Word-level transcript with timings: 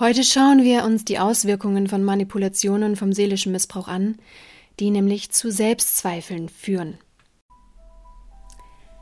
Heute 0.00 0.22
schauen 0.22 0.62
wir 0.62 0.84
uns 0.84 1.04
die 1.04 1.18
Auswirkungen 1.18 1.88
von 1.88 2.04
Manipulationen 2.04 2.94
vom 2.94 3.12
seelischen 3.12 3.50
Missbrauch 3.50 3.88
an, 3.88 4.16
die 4.78 4.90
nämlich 4.90 5.32
zu 5.32 5.50
Selbstzweifeln 5.50 6.48
führen. 6.48 6.98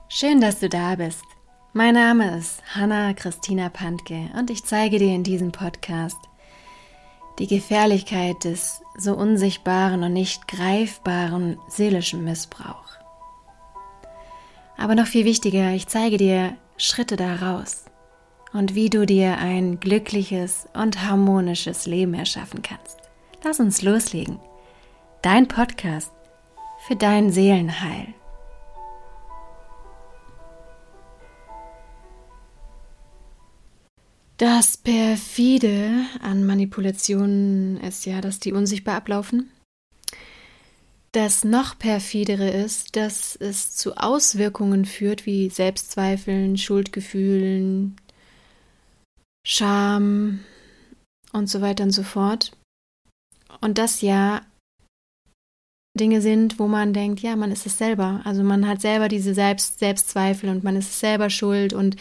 Schön, 0.09 0.41
dass 0.41 0.59
du 0.59 0.71
da 0.71 0.95
bist. 0.95 1.23
Mein 1.75 1.93
Name 1.93 2.39
ist 2.39 2.63
Hanna 2.75 3.13
Christina 3.13 3.69
Pantke 3.69 4.31
und 4.39 4.49
ich 4.49 4.65
zeige 4.65 4.99
dir 4.99 5.15
in 5.15 5.23
diesem 5.23 5.53
Podcast 5.53 6.17
die 7.39 7.47
Gefährlichkeit 7.47 8.45
des 8.45 8.81
so 8.97 9.15
unsichtbaren 9.15 10.03
und 10.03 10.15
nicht 10.15 10.49
greifbaren 10.49 11.59
seelischen 11.69 12.25
Missbrauch. 12.25 12.97
Aber 14.79 14.95
noch 14.95 15.09
viel 15.09 15.27
wichtiger, 15.27 15.73
ich 15.73 15.89
zeige 15.89 16.17
dir 16.17 16.57
Schritte 16.79 17.17
daraus 17.17 17.85
und 18.53 18.75
wie 18.75 18.91
du 18.91 19.07
dir 19.07 19.39
ein 19.39 19.81
glückliches 19.81 20.69
und 20.75 21.03
harmonisches 21.03 21.87
Leben 21.87 22.15
erschaffen 22.15 22.63
kannst. 22.63 22.99
Lass 23.45 23.61
uns 23.61 23.83
loslegen. 23.83 24.39
Dein 25.23 25.49
Podcast 25.49 26.13
für 26.87 26.97
dein 26.97 27.31
Seelenheil. 27.31 28.15
Das 34.37 34.77
perfide 34.77 36.05
an 36.21 36.45
Manipulationen 36.45 37.79
ist 37.79 38.05
ja, 38.05 38.21
dass 38.21 38.39
die 38.39 38.53
unsichtbar 38.53 38.97
ablaufen. 38.97 39.51
Das 41.13 41.45
noch 41.45 41.79
perfidere 41.79 42.51
ist, 42.51 42.97
dass 42.97 43.35
es 43.37 43.75
zu 43.75 43.97
Auswirkungen 43.97 44.85
führt 44.85 45.25
wie 45.25 45.49
Selbstzweifeln, 45.49 46.59
Schuldgefühlen, 46.59 47.97
Scham 49.49 50.41
und 51.33 51.49
so 51.49 51.61
weiter 51.61 51.85
und 51.85 51.93
so 51.93 52.03
fort. 52.03 52.51
Und 53.61 53.79
das 53.79 54.01
ja 54.01 54.43
Dinge 55.95 56.21
sind, 56.21 56.59
wo 56.59 56.67
man 56.67 56.93
denkt, 56.93 57.21
ja, 57.21 57.37
man 57.37 57.53
ist 57.53 57.65
es 57.65 57.79
selber. 57.79 58.23
Also 58.25 58.43
man 58.43 58.67
hat 58.67 58.81
selber 58.81 59.07
diese 59.07 59.35
Selbst 59.35 59.79
Selbstzweifel 59.79 60.51
und 60.51 60.65
man 60.65 60.75
ist 60.75 60.91
es 60.91 60.99
selber 60.99 61.31
schuld 61.31 61.73
und 61.73 61.95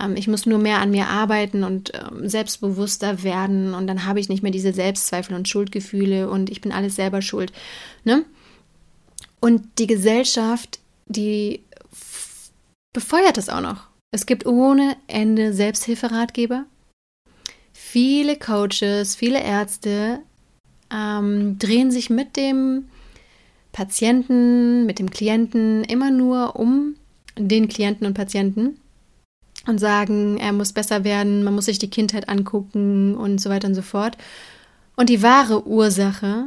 ähm, 0.00 0.16
ich 0.16 0.26
muss 0.26 0.46
nur 0.46 0.58
mehr 0.58 0.80
an 0.80 0.90
mir 0.90 1.08
arbeiten 1.08 1.64
und 1.64 1.92
ähm, 1.94 2.26
selbstbewusster 2.30 3.22
werden 3.22 3.74
und 3.74 3.86
dann 3.86 4.06
habe 4.06 4.18
ich 4.18 4.30
nicht 4.30 4.42
mehr 4.42 4.50
diese 4.50 4.72
Selbstzweifel 4.72 5.36
und 5.36 5.50
Schuldgefühle 5.50 6.30
und 6.30 6.48
ich 6.48 6.62
bin 6.62 6.72
alles 6.72 6.96
selber 6.96 7.20
schuld. 7.20 7.52
Ne? 8.04 8.24
Und 9.38 9.78
die 9.78 9.86
Gesellschaft, 9.86 10.80
die 11.04 11.62
befeuert 12.94 13.36
das 13.36 13.50
auch 13.50 13.60
noch. 13.60 13.89
Es 14.12 14.26
gibt 14.26 14.46
ohne 14.46 14.96
Ende 15.06 15.52
Selbsthilferatgeber. 15.52 16.66
Viele 17.72 18.36
Coaches, 18.36 19.14
viele 19.14 19.42
Ärzte 19.42 20.20
ähm, 20.92 21.58
drehen 21.58 21.90
sich 21.90 22.10
mit 22.10 22.36
dem 22.36 22.88
Patienten, 23.72 24.86
mit 24.86 24.98
dem 24.98 25.10
Klienten 25.10 25.84
immer 25.84 26.10
nur 26.10 26.56
um 26.56 26.96
den 27.38 27.68
Klienten 27.68 28.06
und 28.06 28.14
Patienten 28.14 28.80
und 29.66 29.78
sagen, 29.78 30.38
er 30.38 30.52
muss 30.52 30.72
besser 30.72 31.04
werden, 31.04 31.44
man 31.44 31.54
muss 31.54 31.66
sich 31.66 31.78
die 31.78 31.90
Kindheit 31.90 32.28
angucken 32.28 33.14
und 33.14 33.40
so 33.40 33.48
weiter 33.50 33.68
und 33.68 33.74
so 33.74 33.82
fort. 33.82 34.16
Und 34.96 35.08
die 35.08 35.22
wahre 35.22 35.66
Ursache, 35.66 36.46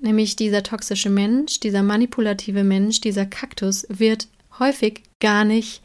nämlich 0.00 0.34
dieser 0.34 0.64
toxische 0.64 1.10
Mensch, 1.10 1.60
dieser 1.60 1.82
manipulative 1.82 2.64
Mensch, 2.64 3.00
dieser 3.00 3.26
Kaktus, 3.26 3.86
wird 3.88 4.26
häufig 4.58 5.02
gar 5.20 5.44
nicht 5.44 5.83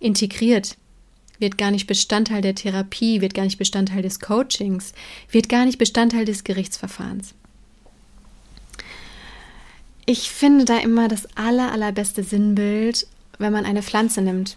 integriert, 0.00 0.76
wird 1.38 1.56
gar 1.58 1.70
nicht 1.70 1.86
Bestandteil 1.86 2.42
der 2.42 2.54
Therapie, 2.54 3.20
wird 3.20 3.34
gar 3.34 3.44
nicht 3.44 3.58
Bestandteil 3.58 4.02
des 4.02 4.20
Coachings, 4.20 4.92
wird 5.30 5.48
gar 5.48 5.64
nicht 5.64 5.78
Bestandteil 5.78 6.24
des 6.24 6.44
Gerichtsverfahrens. 6.44 7.34
Ich 10.06 10.30
finde 10.30 10.64
da 10.64 10.78
immer 10.78 11.08
das 11.08 11.28
aller, 11.36 11.70
allerbeste 11.70 12.24
Sinnbild, 12.24 13.06
wenn 13.38 13.52
man 13.52 13.64
eine 13.64 13.82
Pflanze 13.82 14.22
nimmt. 14.22 14.56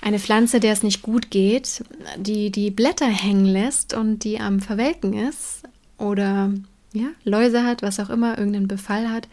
Eine 0.00 0.20
Pflanze, 0.20 0.60
der 0.60 0.72
es 0.72 0.84
nicht 0.84 1.02
gut 1.02 1.30
geht, 1.30 1.82
die 2.16 2.50
die 2.50 2.70
Blätter 2.70 3.08
hängen 3.08 3.46
lässt 3.46 3.92
und 3.92 4.22
die 4.22 4.38
am 4.38 4.60
Verwelken 4.60 5.14
ist 5.14 5.62
oder 5.98 6.52
ja, 6.92 7.08
Läuse 7.24 7.64
hat, 7.64 7.82
was 7.82 7.98
auch 7.98 8.10
immer, 8.10 8.38
irgendeinen 8.38 8.68
Befall 8.68 9.10
hat, 9.10 9.28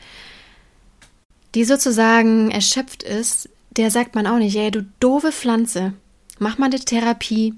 die 1.54 1.64
sozusagen 1.64 2.50
erschöpft 2.50 3.04
ist, 3.04 3.50
der 3.78 3.92
sagt 3.92 4.16
man 4.16 4.28
auch 4.28 4.38
nicht, 4.38 4.56
ey, 4.56 4.72
du 4.72 4.86
doofe 5.00 5.32
Pflanze, 5.32 5.94
mach 6.40 6.58
mal 6.58 6.68
eine 6.68 6.80
Therapie 6.80 7.54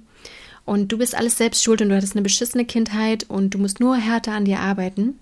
und 0.66 0.92
du 0.92 0.98
bist 0.98 1.16
alles 1.16 1.38
selbst 1.38 1.64
schuld 1.64 1.82
und 1.82 1.90
du 1.90 1.96
hattest 1.96 2.14
eine 2.14 2.24
beschissene 2.24 2.66
Kindheit 2.66 3.26
und 3.30 3.52
du 3.52 3.58
musst 3.58 3.80
nur 3.80 3.96
härter 3.96 4.34
an 4.34 4.46
dir 4.46 4.60
arbeiten. 4.60 5.20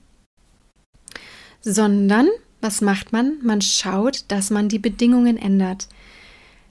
Sondern, 1.62 2.28
was 2.62 2.82
macht 2.82 3.12
man? 3.12 3.38
Man 3.42 3.62
schaut, 3.62 4.26
dass 4.28 4.50
man 4.50 4.70
die 4.70 4.80
Bedingungen 4.80 5.38
ändert 5.38 5.88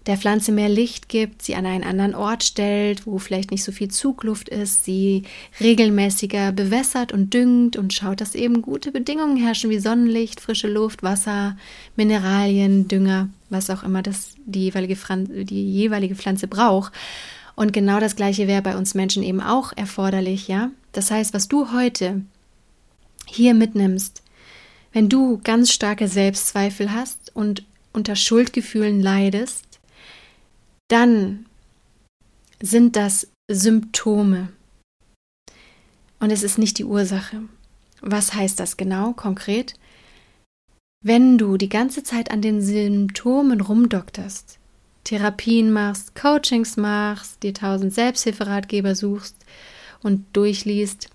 der 0.06 0.16
Pflanze 0.16 0.50
mehr 0.50 0.68
Licht 0.68 1.08
gibt, 1.08 1.42
sie 1.42 1.54
an 1.54 1.64
einen 1.64 1.84
anderen 1.84 2.14
Ort 2.14 2.42
stellt, 2.42 3.06
wo 3.06 3.18
vielleicht 3.18 3.50
nicht 3.50 3.62
so 3.62 3.70
viel 3.70 3.88
Zugluft 3.88 4.48
ist, 4.48 4.84
sie 4.84 5.22
regelmäßiger 5.60 6.50
bewässert 6.52 7.12
und 7.12 7.32
düngt 7.32 7.76
und 7.76 7.92
schaut, 7.92 8.20
dass 8.20 8.34
eben 8.34 8.62
gute 8.62 8.90
Bedingungen 8.90 9.36
herrschen 9.36 9.70
wie 9.70 9.78
Sonnenlicht, 9.78 10.40
frische 10.40 10.68
Luft, 10.68 11.02
Wasser, 11.02 11.56
Mineralien, 11.94 12.88
Dünger, 12.88 13.28
was 13.48 13.70
auch 13.70 13.84
immer 13.84 14.02
das 14.02 14.34
die 14.44 14.64
jeweilige, 14.64 14.96
Pflanze, 14.96 15.44
die 15.44 15.70
jeweilige 15.70 16.16
Pflanze 16.16 16.48
braucht. 16.48 16.92
Und 17.54 17.72
genau 17.72 18.00
das 18.00 18.16
gleiche 18.16 18.48
wäre 18.48 18.62
bei 18.62 18.76
uns 18.76 18.94
Menschen 18.94 19.22
eben 19.22 19.40
auch 19.40 19.72
erforderlich, 19.76 20.48
ja? 20.48 20.70
Das 20.92 21.10
heißt, 21.10 21.32
was 21.32 21.48
du 21.48 21.72
heute 21.72 22.22
hier 23.26 23.54
mitnimmst, 23.54 24.22
wenn 24.92 25.08
du 25.08 25.40
ganz 25.44 25.70
starke 25.72 26.08
Selbstzweifel 26.08 26.92
hast 26.92 27.30
und 27.34 27.62
unter 27.92 28.16
Schuldgefühlen 28.16 29.00
leidest, 29.00 29.71
dann 30.92 31.46
sind 32.60 32.96
das 32.96 33.28
Symptome. 33.50 34.52
Und 36.20 36.30
es 36.30 36.42
ist 36.42 36.58
nicht 36.58 36.78
die 36.78 36.84
Ursache. 36.84 37.42
Was 38.02 38.34
heißt 38.34 38.60
das 38.60 38.76
genau, 38.76 39.14
konkret? 39.14 39.74
Wenn 41.02 41.38
du 41.38 41.56
die 41.56 41.70
ganze 41.70 42.02
Zeit 42.02 42.30
an 42.30 42.42
den 42.42 42.60
Symptomen 42.60 43.62
rumdokterst, 43.62 44.58
Therapien 45.04 45.72
machst, 45.72 46.14
Coachings 46.14 46.76
machst, 46.76 47.42
dir 47.42 47.54
tausend 47.54 47.94
Selbsthilferatgeber 47.94 48.94
suchst 48.94 49.36
und 50.02 50.26
durchliest, 50.34 51.08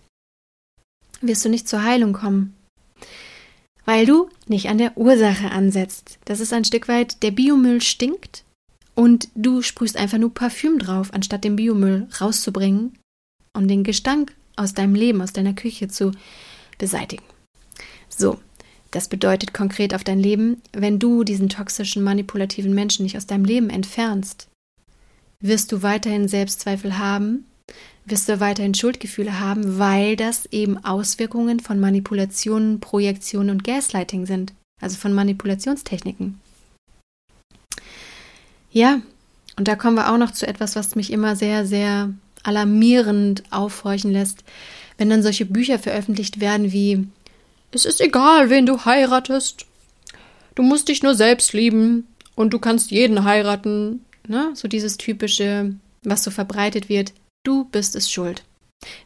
wirst 1.22 1.46
du 1.46 1.50
nicht 1.50 1.70
zur 1.70 1.84
Heilung 1.84 2.14
kommen. 2.14 2.56
Weil 3.86 4.08
du 4.08 4.30
nicht 4.48 4.70
an 4.70 4.80
der 4.80 4.98
Ursache 4.98 5.52
ansetzt. 5.52 6.18
Das 6.26 6.40
ist 6.40 6.52
ein 6.52 6.66
Stück 6.66 6.88
weit, 6.88 7.22
der 7.22 7.32
Biomüll 7.32 7.82
stinkt 7.82 8.44
und 8.98 9.30
du 9.36 9.62
sprühst 9.62 9.96
einfach 9.96 10.18
nur 10.18 10.34
Parfüm 10.34 10.80
drauf, 10.80 11.14
anstatt 11.14 11.44
den 11.44 11.56
Biomüll 11.56 12.08
rauszubringen, 12.20 12.98
um 13.54 13.68
den 13.68 13.84
Gestank 13.84 14.36
aus 14.56 14.74
deinem 14.74 14.96
Leben, 14.96 15.22
aus 15.22 15.34
deiner 15.34 15.54
Küche 15.54 15.88
zu 15.88 16.12
beseitigen. 16.80 17.24
So, 18.10 18.40
das 18.90 19.08
bedeutet 19.08 19.54
konkret 19.54 19.94
auf 19.94 20.04
dein 20.04 20.20
Leben, 20.20 20.64
wenn 20.74 20.98
du 20.98 21.24
diesen 21.24 21.48
toxischen, 21.48 22.04
manipulativen 22.04 22.74
Menschen 22.74 23.04
nicht 23.04 23.16
aus 23.18 23.28
deinem 23.28 23.46
Leben 23.46 23.70
entfernst, 23.70 24.48
wirst 25.40 25.72
du 25.72 25.84
weiterhin 25.84 26.28
Selbstzweifel 26.28 26.98
haben, 26.98 27.46
wirst 28.06 28.28
du 28.28 28.40
weiterhin 28.40 28.74
Schuldgefühle 28.74 29.40
haben, 29.40 29.78
weil 29.78 30.16
das 30.16 30.48
eben 30.48 30.84
Auswirkungen 30.84 31.60
von 31.60 31.80
Manipulationen, 31.80 32.80
Projektionen 32.80 33.52
und 33.52 33.64
Gaslighting 33.64 34.26
sind, 34.26 34.56
also 34.82 34.98
von 34.98 35.14
Manipulationstechniken. 35.14 36.40
Ja, 38.78 39.02
und 39.56 39.68
da 39.68 39.76
kommen 39.76 39.96
wir 39.96 40.14
auch 40.14 40.20
noch 40.20 40.30
zu 40.30 40.46
etwas, 40.46 40.76
was 40.76 40.96
mich 40.96 41.12
immer 41.12 41.36
sehr, 41.36 41.66
sehr 41.66 42.14
alarmierend 42.44 43.42
aufhorchen 43.50 44.12
lässt, 44.12 44.44
wenn 45.00 45.10
dann 45.10 45.24
solche 45.24 45.48
Bücher 45.48 45.80
veröffentlicht 45.80 46.40
werden 46.40 46.72
wie 46.72 47.08
Es 47.72 47.86
ist 47.86 48.00
egal, 48.02 48.52
wen 48.52 48.68
du 48.68 48.86
heiratest. 48.86 49.66
Du 50.54 50.62
musst 50.62 50.90
dich 50.90 51.02
nur 51.02 51.16
selbst 51.16 51.54
lieben 51.54 52.06
und 52.36 52.54
du 52.54 52.60
kannst 52.60 52.92
jeden 52.92 53.24
heiraten. 53.24 54.06
Ne? 54.28 54.52
So 54.54 54.68
dieses 54.68 54.98
typische, 54.98 55.74
was 56.04 56.24
so 56.24 56.30
verbreitet 56.30 56.88
wird. 56.88 57.14
Du 57.44 57.64
bist 57.64 57.96
es 57.96 58.12
schuld. 58.12 58.44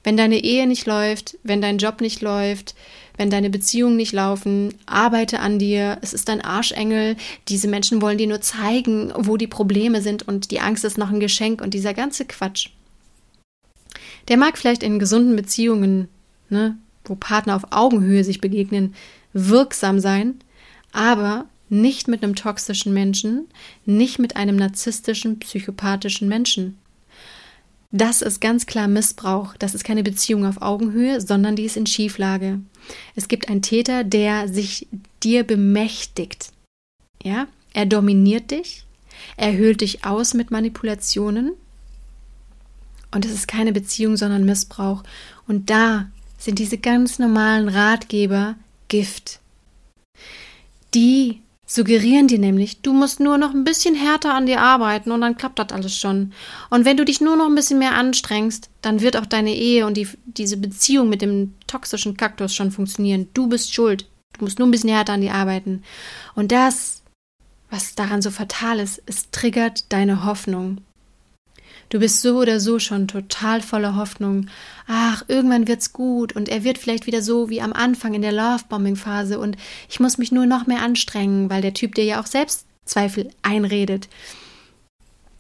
Wenn 0.04 0.18
deine 0.18 0.44
Ehe 0.44 0.68
nicht 0.68 0.86
läuft, 0.86 1.38
wenn 1.44 1.62
dein 1.62 1.78
Job 1.78 2.02
nicht 2.02 2.22
läuft, 2.22 2.76
wenn 3.18 3.30
deine 3.30 3.50
Beziehungen 3.50 3.98
nicht 3.98 4.14
laufen, 4.14 4.74
arbeite 4.86 5.40
an 5.40 5.60
dir. 5.60 6.00
Es 6.02 6.14
ist 6.14 6.28
dein 6.28 6.42
Arschengel. 6.42 7.16
Diese 7.48 7.68
Menschen 7.68 8.02
wollen 8.02 8.18
dir 8.18 8.28
nur 8.28 8.42
zeigen, 8.42 9.14
wo 9.16 9.38
die 9.38 9.48
Probleme 9.48 10.02
sind 10.02 10.28
und 10.28 10.52
die 10.52 10.60
Angst 10.60 10.84
ist 10.86 10.98
noch 10.98 11.12
ein 11.12 11.20
Geschenk 11.20 11.62
und 11.62 11.74
dieser 11.74 11.94
ganze 11.94 12.26
Quatsch. 12.26 12.70
Der 14.28 14.38
mag 14.38 14.58
vielleicht 14.58 14.84
in 14.84 15.00
gesunden 15.00 15.36
Beziehungen, 15.36 16.08
ne, 16.50 16.78
wo 17.06 17.16
Partner 17.16 17.56
auf 17.56 17.68
Augenhöhe 17.72 18.24
sich 18.24 18.42
begegnen, 18.42 18.96
wirksam 19.34 20.00
sein, 20.00 20.40
aber 20.92 21.46
nicht 21.70 22.08
mit 22.08 22.24
einem 22.24 22.36
toxischen 22.36 22.94
Menschen, 22.94 23.48
nicht 23.86 24.20
mit 24.20 24.36
einem 24.36 24.56
narzisstischen, 24.56 25.40
psychopathischen 25.40 26.28
Menschen. 26.28 26.78
Das 27.92 28.22
ist 28.22 28.40
ganz 28.40 28.66
klar 28.66 28.88
Missbrauch. 28.88 29.56
Das 29.58 29.76
ist 29.76 29.84
keine 29.84 30.04
Beziehung 30.04 30.46
auf 30.46 30.62
Augenhöhe, 30.62 31.20
sondern 31.20 31.56
die 31.56 31.66
ist 31.66 31.76
in 31.76 31.86
Schieflage. 31.86 32.60
Es 33.16 33.28
gibt 33.28 33.50
einen 33.50 33.62
Täter, 33.62 34.04
der 34.04 34.48
sich 34.48 34.88
dir 35.24 35.44
bemächtigt. 35.44 36.52
Ja, 37.22 37.48
er 37.74 37.86
dominiert 37.86 38.52
dich, 38.52 38.86
er 39.38 39.54
höhlt 39.54 39.82
dich 39.82 40.06
aus 40.06 40.34
mit 40.34 40.52
Manipulationen. 40.52 41.52
Und 43.14 43.26
es 43.26 43.34
ist 43.34 43.48
keine 43.48 43.74
Beziehung, 43.74 44.16
sondern 44.16 44.46
Missbrauch. 44.46 45.04
Und 45.48 45.70
da 45.70 46.10
sind 46.38 46.60
diese 46.60 46.78
ganz 46.78 47.20
normalen 47.20 47.68
Ratgeber 47.68 48.56
Gift. 48.88 49.42
Die 50.94 51.42
suggerieren 51.74 52.28
dir 52.28 52.38
nämlich, 52.38 52.82
du 52.82 52.92
musst 52.92 53.22
nur 53.22 53.38
noch 53.38 53.54
ein 53.54 53.64
bisschen 53.64 53.96
härter 53.96 54.34
an 54.34 54.46
dir 54.46 54.60
arbeiten 54.60 55.12
und 55.12 55.22
dann 55.22 55.38
klappt 55.38 55.58
das 55.58 55.72
alles 55.72 55.98
schon. 55.98 56.34
Und 56.70 56.84
wenn 56.84 56.98
du 56.98 57.06
dich 57.06 57.22
nur 57.22 57.38
noch 57.38 57.46
ein 57.46 57.56
bisschen 57.56 57.80
mehr 57.80 57.96
anstrengst, 57.96 58.70
dann 58.82 59.00
wird 59.00 59.16
auch 59.16 59.26
deine 59.26 59.56
Ehe 59.56 59.86
und 59.86 59.96
die, 59.96 60.10
diese 60.26 60.58
Beziehung 60.58 61.08
mit 61.08 61.22
dem 61.22 61.54
toxischen 61.68 62.18
Kaktus 62.18 62.54
schon 62.54 62.72
funktionieren. 62.72 63.30
Du 63.34 63.48
bist 63.48 63.74
schuld. 63.74 64.10
Du 64.38 64.44
musst 64.44 64.60
nur 64.60 64.68
ein 64.68 64.72
bisschen 64.72 64.90
härter 64.90 65.14
an 65.14 65.22
dir 65.22 65.34
arbeiten. 65.34 65.84
Und 66.36 66.52
das, 66.52 67.04
was 67.70 67.96
daran 67.96 68.22
so 68.22 68.32
fatal 68.32 68.80
ist, 68.80 69.02
es 69.06 69.32
triggert 69.32 69.94
deine 69.94 70.26
Hoffnung. 70.26 70.82
Du 71.92 72.00
bist 72.00 72.22
so 72.22 72.40
oder 72.40 72.62
so 72.62 72.80
schon 72.80 73.10
total 73.10 73.62
voller 73.62 73.98
Hoffnung. 73.98 74.48
Ach, 74.88 75.26
irgendwann 75.28 75.68
wird's 75.68 75.92
gut 75.92 76.32
und 76.34 76.48
er 76.48 76.64
wird 76.64 76.78
vielleicht 76.78 77.06
wieder 77.06 77.22
so 77.22 77.50
wie 77.50 77.62
am 77.62 77.74
Anfang 77.74 78.14
in 78.14 78.22
der 78.22 78.32
Lovebombing-Phase 78.32 79.38
und 79.38 79.58
ich 79.90 80.00
muss 80.00 80.18
mich 80.18 80.32
nur 80.32 80.46
noch 80.46 80.68
mehr 80.68 80.82
anstrengen, 80.82 81.50
weil 81.50 81.62
der 81.62 81.74
Typ 81.74 81.94
dir 81.96 82.06
ja 82.06 82.22
auch 82.22 82.28
Selbstzweifel 82.28 83.30
einredet. 83.42 84.08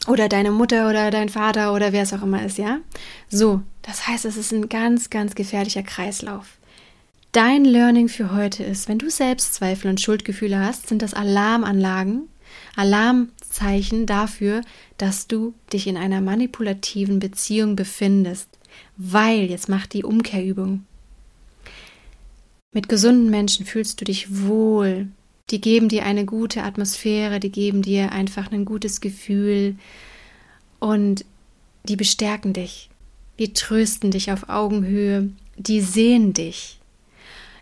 Oder 0.07 0.27
deine 0.27 0.51
Mutter 0.51 0.89
oder 0.89 1.09
dein 1.09 1.30
Vater 1.30 1.74
oder 1.74 1.94
wer 1.94 2.03
es 2.03 2.12
auch 2.12 2.21
immer 2.21 2.44
ist, 2.44 2.57
ja? 2.57 2.80
So, 3.30 3.62
das 3.81 4.07
heißt, 4.07 4.25
es 4.25 4.36
ist 4.36 4.51
ein 4.51 4.68
ganz, 4.68 5.09
ganz 5.09 5.36
gefährlicher 5.36 5.83
Kreislauf. 5.83 6.57
Dein 7.31 7.63
Learning 7.63 8.09
für 8.09 8.33
heute 8.33 8.65
ist, 8.65 8.89
wenn 8.89 9.00
du 9.00 9.09
Selbstzweifel 9.09 9.89
und 9.89 10.01
Schuldgefühle 10.01 10.59
hast, 10.59 10.89
sind 10.89 11.01
das 11.01 11.13
Alarmanlagen, 11.13 12.27
Alarmzeichen 13.51 14.06
dafür, 14.06 14.62
dass 14.98 15.27
du 15.27 15.53
dich 15.71 15.88
in 15.88 15.98
einer 15.98 16.21
manipulativen 16.21 17.19
Beziehung 17.19 17.75
befindest, 17.75 18.48
weil, 18.98 19.50
jetzt 19.50 19.69
mach 19.69 19.86
die 19.86 20.03
Umkehrübung. 20.03 20.86
Mit 22.74 22.88
gesunden 22.88 23.30
Menschen 23.30 23.65
fühlst 23.65 24.00
du 24.00 24.06
dich 24.06 24.44
wohl. 24.45 25.07
Die 25.50 25.59
geben 25.59 25.89
dir 25.89 26.06
eine 26.06 26.25
gute 26.25 26.63
Atmosphäre, 26.63 27.39
die 27.39 27.51
geben 27.51 27.81
dir 27.81 28.13
einfach 28.13 28.51
ein 28.51 28.63
gutes 28.63 29.01
Gefühl 29.01 29.75
und 30.80 31.25
die 31.83 31.97
bestärken 31.97 32.54
dich, 32.54 32.89
die 33.39 33.51
trösten 33.51 34.12
dich 34.12 34.31
auf 34.31 34.47
Augenhöhe, 34.47 35.30
die 35.57 35.81
sehen 35.81 36.31
dich. 36.31 36.80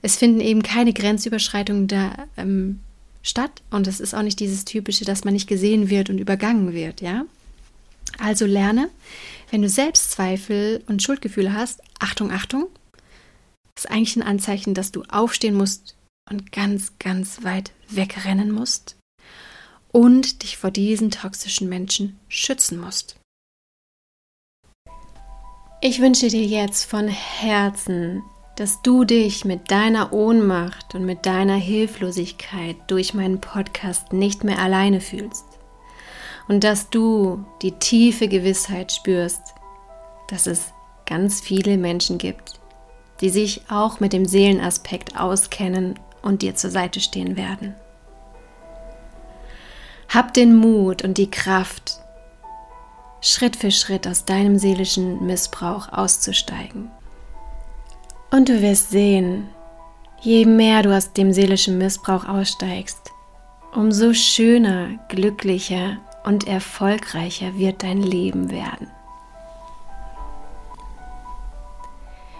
Es 0.02 0.18
finden 0.18 0.40
eben 0.40 0.62
keine 0.62 0.94
Grenzüberschreitungen 0.94 1.88
da 1.88 2.28
ähm, 2.38 2.80
statt 3.22 3.62
und 3.70 3.88
es 3.88 4.00
ist 4.00 4.14
auch 4.14 4.22
nicht 4.22 4.40
dieses 4.40 4.66
typische, 4.66 5.06
dass 5.06 5.24
man 5.24 5.34
nicht 5.34 5.48
gesehen 5.48 5.90
wird 5.90 6.10
und 6.10 6.20
übergangen 6.20 6.74
wird, 6.74 7.02
ja? 7.02 7.26
Also 8.18 8.46
lerne, 8.46 8.90
wenn 9.52 9.62
du 9.62 9.70
Selbstzweifel 9.70 10.84
und 10.88 11.04
Schuldgefühle 11.04 11.54
hast, 11.54 11.82
Achtung, 12.00 12.32
Achtung, 12.32 12.68
ist 13.76 13.90
eigentlich 13.90 14.16
ein 14.16 14.24
Anzeichen, 14.24 14.74
dass 14.74 14.92
du 14.92 15.04
aufstehen 15.04 15.56
musst 15.56 15.96
und 16.30 16.52
ganz, 16.52 16.94
ganz 17.00 17.44
weit 17.44 17.72
wegrennen 17.88 18.52
musst 18.52 18.96
und 19.92 20.44
dich 20.44 20.58
vor 20.58 20.72
diesen 20.72 21.12
toxischen 21.12 21.70
Menschen 21.70 22.20
schützen 22.28 22.80
musst. 22.80 23.16
Ich 25.82 26.02
wünsche 26.02 26.28
dir 26.28 26.44
jetzt 26.44 26.84
von 26.84 27.08
Herzen 27.08 28.22
dass 28.60 28.82
du 28.82 29.06
dich 29.06 29.46
mit 29.46 29.72
deiner 29.72 30.12
Ohnmacht 30.12 30.94
und 30.94 31.06
mit 31.06 31.26
deiner 31.26 31.56
Hilflosigkeit 31.56 32.76
durch 32.88 33.14
meinen 33.14 33.40
Podcast 33.40 34.12
nicht 34.12 34.44
mehr 34.44 34.60
alleine 34.60 35.00
fühlst 35.00 35.46
und 36.50 36.66
dass 36.66 36.90
du 36.90 37.46
die 37.62 37.72
tiefe 37.72 38.28
Gewissheit 38.28 38.92
spürst, 38.92 39.42
dass 40.28 40.46
es 40.46 40.74
ganz 41.06 41.40
viele 41.40 41.78
Menschen 41.78 42.18
gibt, 42.18 42.60
die 43.22 43.30
sich 43.30 43.62
auch 43.70 44.02
mit 44.02 44.12
dem 44.12 44.26
Seelenaspekt 44.26 45.18
auskennen 45.18 45.98
und 46.22 46.42
dir 46.42 46.54
zur 46.54 46.70
Seite 46.70 47.00
stehen 47.00 47.38
werden. 47.38 47.76
Hab 50.10 50.34
den 50.34 50.54
Mut 50.58 51.02
und 51.02 51.18
die 51.18 51.32
Kraft, 51.32 52.02
Schritt 53.22 53.56
für 53.56 53.72
Schritt 53.72 54.06
aus 54.06 54.26
deinem 54.26 54.60
seelischen 54.60 55.26
Missbrauch 55.26 55.94
auszusteigen 55.94 56.92
und 58.32 58.50
du 58.50 58.62
wirst 58.62 58.92
sehen, 58.92 59.48
je 60.22 60.46
mehr 60.46 60.84
du 60.84 60.96
aus 60.96 61.12
dem 61.14 61.34
seelischen 61.34 61.78
Missbrauch 61.78 62.28
aussteigst, 62.28 63.12
umso 63.74 64.14
schöner, 64.14 65.00
glücklicher 65.08 65.98
und 66.24 66.48
erfolgreicher 66.48 67.58
wird 67.58 67.84
dein 67.84 68.02
Leben 68.02 68.50
werden. 68.52 68.88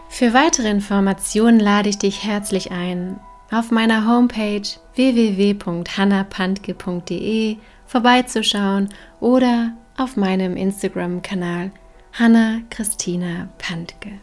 Für 0.10 0.34
weitere 0.34 0.70
Informationen 0.70 1.60
lade 1.60 1.90
ich 1.90 1.98
dich 1.98 2.26
herzlich 2.26 2.72
ein, 2.72 3.20
auf 3.52 3.72
meiner 3.72 4.06
Homepage 4.06 4.62
www.hannapantke.de 4.96 7.58
vorbeizuschauen 7.86 8.90
oder 9.20 9.74
auf 9.98 10.16
meinem 10.18 10.56
Instagram-Kanal 10.56 11.72
Hanna 12.14 12.60
Christina 12.70 13.50
Pantke. 13.58 14.20